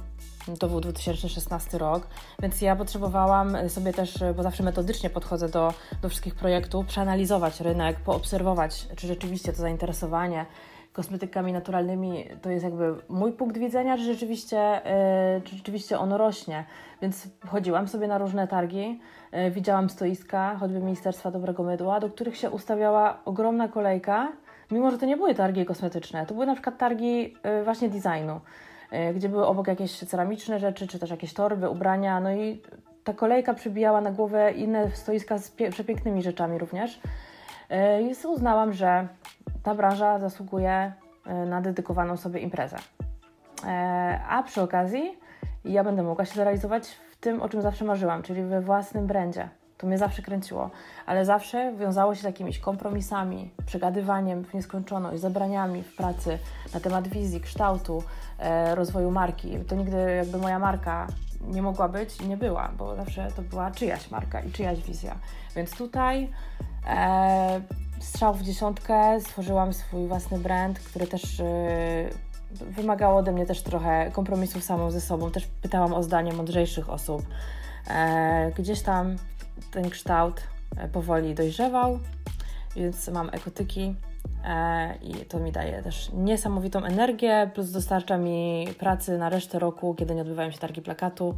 To 0.59 0.69
był 0.69 0.81
2016 0.81 1.79
rok, 1.79 2.07
więc 2.43 2.61
ja 2.61 2.77
potrzebowałam 2.77 3.69
sobie 3.69 3.93
też, 3.93 4.19
bo 4.37 4.43
zawsze 4.43 4.63
metodycznie 4.63 5.11
podchodzę 5.11 5.49
do, 5.49 5.75
do 6.03 6.09
wszystkich 6.09 6.35
projektów, 6.35 6.87
przeanalizować 6.87 7.61
rynek, 7.61 8.01
poobserwować, 8.01 8.89
czy 8.97 9.07
rzeczywiście 9.07 9.53
to 9.53 9.59
zainteresowanie 9.59 10.47
kosmetykami 10.93 11.53
naturalnymi 11.53 12.25
to 12.43 12.51
jest 12.51 12.65
jakby 12.65 12.95
mój 13.09 13.33
punkt 13.33 13.59
widzenia, 13.59 13.97
czy 13.97 14.03
rzeczywiście, 14.03 14.81
czy 15.45 15.57
rzeczywiście 15.57 15.99
ono 15.99 16.19
rośnie. 16.19 16.65
Więc 17.03 17.29
chodziłam 17.47 17.89
sobie 17.89 18.09
na 18.09 18.19
różne 18.19 18.49
targi, 18.49 19.01
yy, 19.33 19.51
widziałam 19.51 19.91
stoiska, 19.91 20.57
choćby 20.57 20.81
Ministerstwa 20.81 21.31
Dobrego 21.31 21.63
Mydła, 21.63 22.01
do 22.01 22.11
których 22.11 22.37
się 22.37 22.51
ustawiała 22.51 23.21
ogromna 23.25 23.69
kolejka, 23.69 24.33
mimo 24.71 24.91
że 24.91 24.99
to 24.99 25.07
nie 25.07 25.17
były 25.17 25.35
targi 25.35 25.65
kosmetyczne, 25.65 26.27
to 26.27 26.35
były 26.35 26.47
na 26.47 26.55
przykład 26.55 26.79
targi 26.79 27.23
yy, 27.45 27.65
właśnie 27.65 27.89
designu. 27.89 28.41
E, 28.91 29.15
gdzie 29.15 29.29
były 29.29 29.47
obok 29.47 29.69
jakieś 29.69 29.99
ceramiczne 29.99 30.59
rzeczy, 30.59 30.87
czy 30.87 30.99
też 30.99 31.11
jakieś 31.11 31.35
torby, 31.35 31.69
ubrania, 31.69 32.21
no 32.21 32.33
i 32.33 32.63
ta 33.05 33.13
kolejka 33.13 33.55
przybijała 33.55 34.01
na 34.01 34.13
głowę 34.13 34.53
inne 34.53 34.91
stoiska 34.91 35.39
z 35.39 35.51
przepięknymi 35.51 36.23
rzeczami 36.23 36.59
również. 36.59 37.01
E, 37.71 38.03
I 38.03 38.15
uznałam, 38.29 38.73
że 38.73 39.09
ta 39.63 39.75
branża 39.75 40.19
zasługuje 40.19 40.93
e, 41.27 41.47
na 41.47 41.61
dedykowaną 41.61 42.17
sobie 42.17 42.41
imprezę. 42.41 42.77
A 44.29 44.43
przy 44.43 44.63
okazji 44.63 45.19
ja 45.65 45.85
będę 45.85 46.03
mogła 46.03 46.25
się 46.25 46.35
zrealizować 46.35 46.89
w 46.89 47.17
tym, 47.17 47.43
o 47.43 47.49
czym 47.49 47.63
zawsze 47.63 47.85
marzyłam, 47.85 48.23
czyli 48.23 48.43
we 48.43 48.61
własnym 48.61 49.07
brandzie. 49.07 49.49
To 49.79 49.87
mnie 49.87 49.99
zawsze 49.99 50.23
kręciło, 50.23 50.71
ale 51.07 51.25
zawsze 51.25 51.73
wiązało 51.77 52.15
się 52.15 52.21
z 52.21 52.25
jakimiś 52.25 52.59
kompromisami, 52.59 53.51
przegadywaniem 53.67 54.45
w 54.45 54.55
nieskończoność, 54.55 55.21
zebraniami 55.21 55.83
w 55.83 55.97
pracy 55.97 56.39
na 56.75 56.81
temat 56.81 57.09
wizji, 57.09 57.41
kształtu, 57.41 58.03
e, 58.39 58.75
rozwoju 58.75 59.11
marki. 59.11 59.59
To 59.69 59.75
nigdy 59.75 60.15
jakby 60.17 60.39
moja 60.39 60.59
marka 60.59 61.07
nie 61.41 61.63
mogła 61.63 61.89
być 61.89 62.21
i 62.21 62.29
nie 62.29 62.37
była, 62.37 62.71
bo 62.79 62.97
zawsze 62.97 63.29
to 63.37 63.43
była 63.43 63.71
czyjaś 63.71 64.11
marka 64.11 64.41
i 64.41 64.53
czyjaś 64.53 64.83
wizja. 64.83 65.17
Więc 65.57 65.77
tutaj 65.77 66.29
e, 66.89 67.61
strzał 68.01 68.35
w 68.35 68.43
dziesiątkę, 68.43 69.21
stworzyłam 69.21 69.73
swój 69.73 70.07
własny 70.07 70.39
brand, 70.39 70.79
który 70.79 71.07
też 71.07 71.41
e, 71.41 71.45
wymagało 72.51 73.19
ode 73.19 73.33
mnie 73.33 73.47
też 73.47 73.63
trochę 73.63 74.11
kompromisów 74.13 74.65
samą 74.65 74.91
ze 74.91 75.01
sobą. 75.01 75.31
Też 75.31 75.47
pytałam 75.47 75.93
o 75.93 76.03
zdanie 76.03 76.33
mądrzejszych 76.33 76.91
osób. 76.91 77.23
E, 77.91 78.53
gdzieś 78.59 78.83
tam 78.83 79.17
ten 79.71 79.91
kształt 79.91 80.43
e, 80.77 80.89
powoli 80.89 81.35
dojrzewał, 81.35 81.99
więc 82.77 83.09
mam 83.09 83.29
ekotyki 83.33 83.95
e, 84.45 84.95
i 85.03 85.15
to 85.15 85.39
mi 85.39 85.53
daje 85.53 85.83
też 85.83 86.11
niesamowitą 86.15 86.85
energię, 86.85 87.51
plus 87.55 87.71
dostarcza 87.71 88.19
mi 88.19 88.69
pracy 88.79 89.19
na 89.19 89.29
resztę 89.29 89.59
roku, 89.59 89.95
kiedy 89.95 90.15
nie 90.15 90.23
odbywają 90.23 90.51
się 90.51 90.59
targi 90.59 90.83
plakatu. 90.83 91.35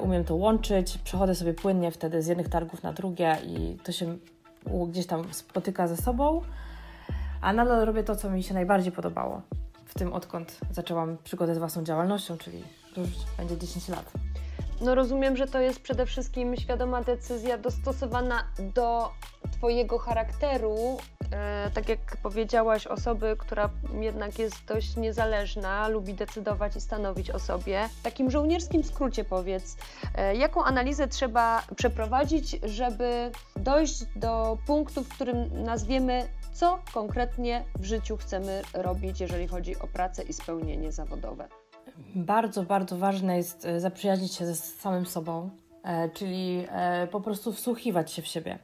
Umiem 0.00 0.24
to 0.24 0.34
łączyć, 0.34 0.98
przechodzę 0.98 1.34
sobie 1.34 1.54
płynnie 1.54 1.90
wtedy 1.90 2.22
z 2.22 2.26
jednych 2.26 2.48
targów 2.48 2.82
na 2.82 2.92
drugie 2.92 3.36
i 3.46 3.76
to 3.84 3.92
się 3.92 4.16
gdzieś 4.64 5.06
tam 5.06 5.34
spotyka 5.34 5.88
ze 5.88 5.96
sobą, 5.96 6.42
a 7.40 7.52
nadal 7.52 7.86
robię 7.86 8.04
to, 8.04 8.16
co 8.16 8.30
mi 8.30 8.42
się 8.42 8.54
najbardziej 8.54 8.92
podobało. 8.92 9.42
W 9.84 9.94
tym 9.94 10.12
odkąd 10.12 10.58
zaczęłam 10.70 11.16
przygodę 11.24 11.54
z 11.54 11.58
własną 11.58 11.84
działalnością, 11.84 12.38
czyli 12.38 12.64
już 12.96 13.08
będzie 13.36 13.58
10 13.58 13.88
lat. 13.88 14.12
No 14.80 14.94
rozumiem, 14.94 15.36
że 15.36 15.46
to 15.46 15.60
jest 15.60 15.80
przede 15.80 16.06
wszystkim 16.06 16.56
świadoma 16.56 17.02
decyzja 17.02 17.58
dostosowana 17.58 18.44
do 18.74 19.10
Twojego 19.52 19.98
charakteru, 19.98 20.76
tak 21.74 21.88
jak 21.88 22.16
powiedziałaś, 22.22 22.86
osoby, 22.86 23.36
która 23.38 23.70
jednak 24.00 24.38
jest 24.38 24.64
dość 24.64 24.96
niezależna, 24.96 25.88
lubi 25.88 26.14
decydować 26.14 26.76
i 26.76 26.80
stanowić 26.80 27.30
o 27.30 27.38
sobie. 27.38 27.88
W 28.00 28.02
takim 28.02 28.30
żołnierskim 28.30 28.84
skrócie 28.84 29.24
powiedz, 29.24 29.76
e, 30.14 30.36
jaką 30.36 30.64
analizę 30.64 31.08
trzeba 31.08 31.62
przeprowadzić, 31.76 32.50
żeby 32.62 33.30
dojść 33.56 34.04
do 34.16 34.58
punktu, 34.66 35.04
w 35.04 35.08
którym 35.08 35.64
nazwiemy, 35.64 36.28
co 36.52 36.78
konkretnie 36.94 37.64
w 37.78 37.84
życiu 37.84 38.16
chcemy 38.16 38.62
robić, 38.74 39.20
jeżeli 39.20 39.48
chodzi 39.48 39.78
o 39.78 39.86
pracę 39.86 40.22
i 40.22 40.32
spełnienie 40.32 40.92
zawodowe. 40.92 41.48
Bardzo, 42.14 42.62
bardzo 42.62 42.96
ważne 42.96 43.36
jest 43.36 43.66
e, 43.66 43.80
zaprzyjaźnić 43.80 44.34
się 44.34 44.46
ze 44.46 44.54
samym 44.54 45.06
sobą, 45.06 45.50
e, 45.84 46.08
czyli 46.08 46.66
e, 46.70 47.06
po 47.06 47.20
prostu 47.20 47.52
wsłuchiwać 47.52 48.12
się 48.12 48.22
w 48.22 48.26
siebie. 48.26 48.58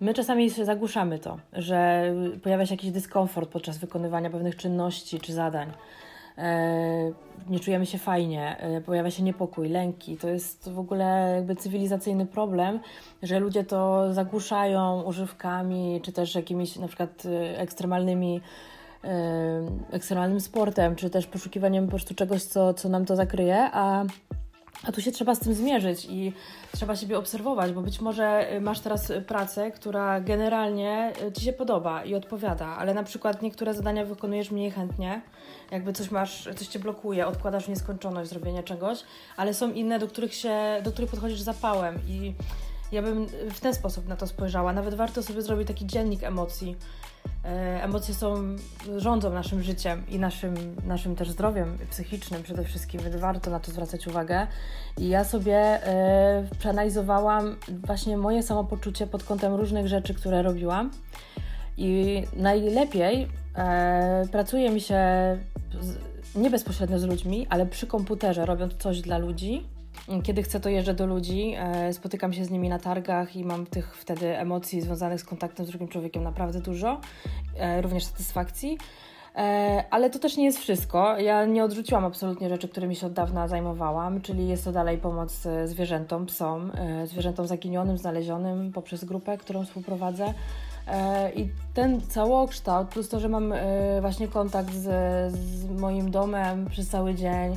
My 0.00 0.14
czasami 0.14 0.50
zagłuszamy 0.50 1.18
to, 1.18 1.38
że 1.52 2.04
pojawia 2.42 2.66
się 2.66 2.74
jakiś 2.74 2.90
dyskomfort 2.90 3.50
podczas 3.50 3.78
wykonywania 3.78 4.30
pewnych 4.30 4.56
czynności 4.56 5.20
czy 5.20 5.32
zadań. 5.32 5.72
Nie 7.50 7.60
czujemy 7.60 7.86
się 7.86 7.98
fajnie, 7.98 8.56
pojawia 8.86 9.10
się 9.10 9.22
niepokój, 9.22 9.68
lęki. 9.68 10.16
To 10.16 10.28
jest 10.28 10.70
w 10.70 10.78
ogóle 10.78 11.32
jakby 11.36 11.56
cywilizacyjny 11.56 12.26
problem, 12.26 12.80
że 13.22 13.40
ludzie 13.40 13.64
to 13.64 14.12
zagłuszają 14.14 15.02
używkami 15.02 16.00
czy 16.02 16.12
też 16.12 16.34
jakimiś 16.34 16.76
na 16.76 16.88
przykład 16.88 17.22
ekstremalnymi 17.56 18.40
ekstremalnym 19.90 20.40
sportem, 20.40 20.96
czy 20.96 21.10
też 21.10 21.26
poszukiwaniem 21.26 21.84
po 21.84 21.90
prostu 21.90 22.14
czegoś, 22.14 22.42
co, 22.42 22.74
co 22.74 22.88
nam 22.88 23.04
to 23.04 23.16
zakryje, 23.16 23.70
a, 23.72 24.04
a 24.84 24.92
tu 24.92 25.02
się 25.02 25.12
trzeba 25.12 25.34
z 25.34 25.38
tym 25.38 25.54
zmierzyć 25.54 26.06
i 26.10 26.32
trzeba 26.76 26.96
siebie 26.96 27.18
obserwować, 27.18 27.72
bo 27.72 27.82
być 27.82 28.00
może 28.00 28.52
y, 28.56 28.60
masz 28.60 28.80
teraz 28.80 29.12
pracę, 29.26 29.70
która 29.70 30.20
generalnie 30.20 31.12
y, 31.28 31.32
Ci 31.32 31.44
się 31.44 31.52
podoba 31.52 32.04
i 32.04 32.14
odpowiada, 32.14 32.66
ale 32.66 32.94
na 32.94 33.02
przykład 33.02 33.42
niektóre 33.42 33.74
zadania 33.74 34.04
wykonujesz 34.04 34.50
mniej 34.50 34.70
chętnie, 34.70 35.22
jakby 35.70 35.92
coś 35.92 36.10
masz, 36.10 36.48
coś 36.56 36.66
Cię 36.66 36.78
blokuje, 36.78 37.26
odkładasz 37.26 37.68
nieskończoność 37.68 38.30
zrobienie 38.30 38.62
czegoś, 38.62 39.04
ale 39.36 39.54
są 39.54 39.72
inne, 39.72 39.98
do 39.98 40.08
których 40.08 40.34
się, 40.34 40.56
do 40.84 40.92
których 40.92 41.10
podchodzisz 41.10 41.40
zapałem 41.40 41.98
i 42.08 42.34
ja 42.92 43.02
bym 43.02 43.26
w 43.50 43.60
ten 43.60 43.74
sposób 43.74 44.08
na 44.08 44.16
to 44.16 44.26
spojrzała. 44.26 44.72
Nawet 44.72 44.94
warto 44.94 45.22
sobie 45.22 45.42
zrobić 45.42 45.68
taki 45.68 45.86
dziennik 45.86 46.22
emocji, 46.22 46.76
emocje 47.82 48.14
są, 48.14 48.56
rządzą 48.96 49.30
naszym 49.30 49.62
życiem 49.62 50.04
i 50.08 50.18
naszym, 50.18 50.76
naszym 50.86 51.16
też 51.16 51.30
zdrowiem 51.30 51.78
psychicznym 51.90 52.42
przede 52.42 52.64
wszystkim, 52.64 53.00
więc 53.00 53.16
warto 53.16 53.50
na 53.50 53.60
to 53.60 53.70
zwracać 53.70 54.06
uwagę. 54.06 54.46
I 54.98 55.08
ja 55.08 55.24
sobie 55.24 55.56
e, 55.56 56.44
przeanalizowałam 56.58 57.56
właśnie 57.86 58.16
moje 58.16 58.42
samopoczucie 58.42 59.06
pod 59.06 59.24
kątem 59.24 59.54
różnych 59.54 59.88
rzeczy, 59.88 60.14
które 60.14 60.42
robiłam. 60.42 60.90
I 61.76 62.22
najlepiej 62.36 63.28
e, 63.56 64.26
pracuje 64.32 64.70
mi 64.70 64.80
się 64.80 64.98
z, 65.80 65.96
nie 66.34 66.50
bezpośrednio 66.50 66.98
z 66.98 67.04
ludźmi, 67.04 67.46
ale 67.50 67.66
przy 67.66 67.86
komputerze, 67.86 68.46
robiąc 68.46 68.74
coś 68.74 69.00
dla 69.00 69.18
ludzi 69.18 69.66
kiedy 70.22 70.42
chcę, 70.42 70.60
to 70.60 70.68
jeżdżę 70.68 70.94
do 70.94 71.06
ludzi, 71.06 71.54
e, 71.58 71.92
spotykam 71.92 72.32
się 72.32 72.44
z 72.44 72.50
nimi 72.50 72.68
na 72.68 72.78
targach 72.78 73.36
i 73.36 73.44
mam 73.44 73.66
tych 73.66 73.96
wtedy 73.96 74.38
emocji 74.38 74.80
związanych 74.80 75.20
z 75.20 75.24
kontaktem 75.24 75.66
z 75.66 75.68
drugim 75.68 75.88
człowiekiem 75.88 76.22
naprawdę 76.22 76.60
dużo, 76.60 77.00
e, 77.56 77.82
również 77.82 78.04
satysfakcji. 78.04 78.78
E, 79.36 79.84
ale 79.90 80.10
to 80.10 80.18
też 80.18 80.36
nie 80.36 80.44
jest 80.44 80.58
wszystko. 80.58 81.18
Ja 81.18 81.44
nie 81.44 81.64
odrzuciłam 81.64 82.04
absolutnie 82.04 82.48
rzeczy, 82.48 82.68
którymi 82.68 82.96
się 82.96 83.06
od 83.06 83.12
dawna 83.12 83.48
zajmowałam, 83.48 84.20
czyli 84.20 84.48
jest 84.48 84.64
to 84.64 84.72
dalej 84.72 84.98
pomoc 84.98 85.42
zwierzętom, 85.64 86.26
psom, 86.26 86.72
zwierzętom 87.04 87.46
zaginionym, 87.46 87.98
znalezionym 87.98 88.72
poprzez 88.72 89.04
grupę, 89.04 89.38
którą 89.38 89.64
współprowadzę. 89.64 90.34
I 91.36 91.48
ten 91.74 92.00
całokształt, 92.00 92.88
plus 92.88 93.08
to, 93.08 93.20
że 93.20 93.28
mam 93.28 93.54
właśnie 94.00 94.28
kontakt 94.28 94.74
z, 94.74 95.32
z 95.34 95.80
moim 95.80 96.10
domem 96.10 96.66
przez 96.70 96.88
cały 96.88 97.14
dzień, 97.14 97.56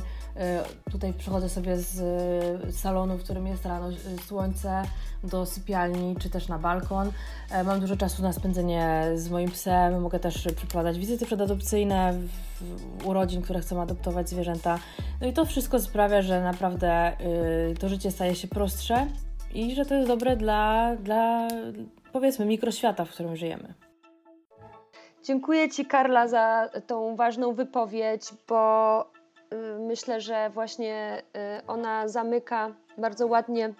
tutaj 0.90 1.12
przychodzę 1.12 1.48
sobie 1.48 1.76
z 1.76 2.76
salonu, 2.76 3.18
w 3.18 3.24
którym 3.24 3.46
jest 3.46 3.66
rano 3.66 3.90
y, 3.90 3.94
słońce, 4.26 4.82
do 5.24 5.46
sypialni 5.46 6.16
czy 6.20 6.30
też 6.30 6.48
na 6.48 6.58
balkon. 6.58 7.12
E, 7.50 7.64
mam 7.64 7.80
dużo 7.80 7.96
czasu 7.96 8.22
na 8.22 8.32
spędzenie 8.32 9.04
z 9.14 9.30
moim 9.30 9.50
psem, 9.50 10.00
mogę 10.00 10.18
też 10.18 10.48
przeprowadzać 10.56 10.98
wizyty 10.98 11.26
przedadopcyjne 11.26 12.14
urodzin, 13.04 13.42
które 13.42 13.60
chcą 13.60 13.82
adoptować 13.82 14.28
zwierzęta. 14.28 14.78
No 15.20 15.26
i 15.26 15.32
to 15.32 15.44
wszystko 15.44 15.80
sprawia, 15.80 16.22
że 16.22 16.42
naprawdę 16.42 17.16
to 17.80 17.88
życie 17.88 18.10
staje 18.10 18.34
się 18.34 18.48
prostsze 18.48 19.06
i 19.54 19.74
że 19.74 19.86
to 19.86 19.94
jest 19.94 20.08
dobre 20.08 20.36
dla, 20.36 20.96
dla 20.96 21.48
powiedzmy 22.12 22.46
mikroświata, 22.46 23.04
w 23.04 23.10
którym 23.10 23.36
żyjemy. 23.36 23.74
Dziękuję 25.26 25.68
Ci, 25.68 25.86
Karla, 25.86 26.28
za 26.28 26.70
tą 26.86 27.16
ważną 27.16 27.52
wypowiedź, 27.52 28.22
bo 28.48 29.15
myślę, 29.78 30.20
że 30.20 30.50
właśnie 30.50 31.22
y, 31.60 31.66
ona 31.66 32.08
zamyka 32.08 32.74
bardzo 32.98 33.26
ładnie 33.26 33.74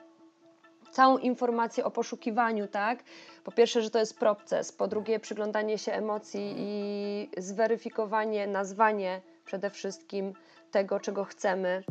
całą 0.91 1.19
informację 1.19 1.85
o 1.85 1.91
poszukiwaniu, 1.91 2.67
tak? 2.67 2.99
Po 3.45 3.53
pierwsze, 3.53 3.83
że 3.83 3.91
to 3.91 3.99
jest 3.99 4.19
proces, 4.19 4.73
po 4.73 4.89
drugie, 4.89 5.21
przyglądanie 5.21 5.79
się 5.79 5.93
emocji 5.93 6.55
i 6.57 7.31
zweryfikowanie, 7.39 8.47
nazwanie 8.47 9.21
przede 9.45 9.71
wszystkim 9.71 10.33
tego, 10.71 11.01
czego 11.01 11.25
chcemy. 11.25 11.83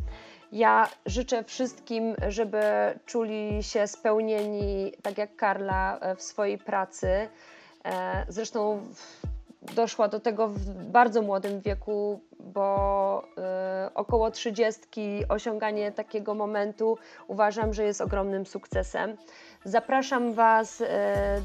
Ja 0.51 0.89
życzę 1.05 1.43
wszystkim, 1.43 2.15
żeby 2.27 2.61
czuli 3.05 3.63
się 3.63 3.87
spełnieni, 3.87 4.93
tak 5.01 5.17
jak 5.17 5.35
Karla, 5.35 5.99
w 6.17 6.21
swojej 6.21 6.57
pracy. 6.57 7.07
E, 7.85 8.25
zresztą 8.29 8.81
doszła 9.75 10.07
do 10.07 10.19
tego 10.19 10.47
w 10.47 10.59
bardzo 10.85 11.21
młodym 11.21 11.61
wieku, 11.61 12.19
bo 12.39 13.23
y, 13.87 13.93
około 13.93 14.31
trzydziestki 14.31 15.23
osiąganie 15.29 15.91
takiego 15.91 16.33
momentu 16.33 16.97
uważam, 17.27 17.73
że 17.73 17.83
jest 17.83 18.01
ogromnym 18.01 18.45
sukcesem. 18.45 19.17
Zapraszam 19.63 20.33
Was 20.33 20.81
y, 20.81 20.87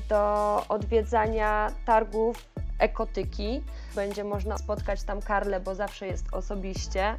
do 0.09 0.63
odwiedzania 0.69 1.71
targów 1.87 2.37
ekotyki. 2.79 3.63
Będzie 3.95 4.25
można 4.25 4.59
spotkać 4.59 5.03
tam 5.03 5.23
Karlę, 5.23 5.61
bo 5.61 5.75
zawsze 5.75 6.07
jest 6.07 6.25
osobiście 6.33 7.17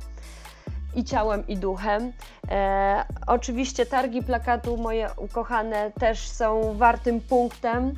i 0.95 1.03
ciałem, 1.03 1.47
i 1.47 1.57
duchem. 1.57 2.13
E, 2.49 3.05
oczywiście 3.27 3.85
targi 3.85 4.23
plakatu 4.23 4.77
moje 4.77 5.09
ukochane 5.17 5.91
też 5.91 6.29
są 6.29 6.73
wartym 6.77 7.21
punktem 7.21 7.93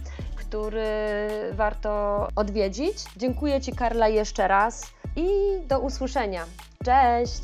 który 0.54 1.30
warto 1.54 2.28
odwiedzić. 2.36 2.98
Dziękuję 3.18 3.62
Ci, 3.62 3.72
Karla, 3.72 4.08
jeszcze 4.08 4.48
raz 4.48 4.94
i 5.16 5.28
do 5.68 5.80
usłyszenia. 5.80 6.46
Cześć! 6.86 7.42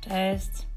Cześć! 0.00 0.67